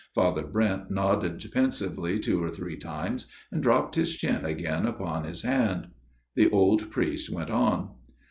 Father 0.15 0.41
Brent 0.47 0.89
nodded 0.89 1.45
pensively 1.53 2.17
two 2.17 2.43
or 2.43 2.49
three 2.49 2.75
times 2.75 3.27
and 3.51 3.61
dropped 3.61 3.93
his 3.93 4.15
chin 4.15 4.45
again 4.45 4.87
upon 4.87 5.25
his 5.25 5.43
hand. 5.43 5.89
The 6.33 6.49
old 6.49 6.89
priest 6.89 7.29
went 7.29 7.51
on. 7.51 7.91